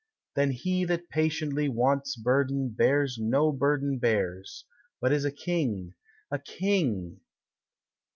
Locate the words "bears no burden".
2.69-3.99